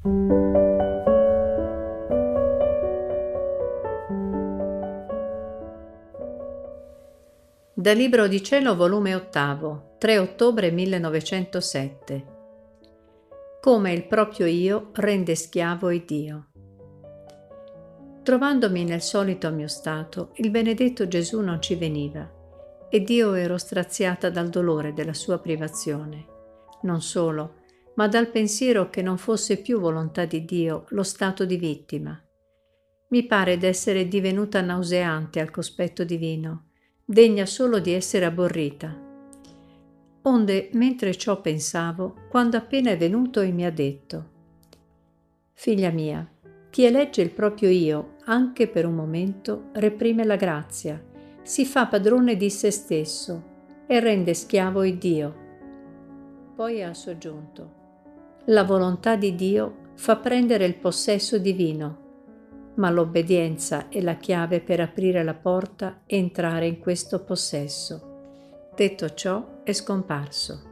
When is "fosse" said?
29.18-29.60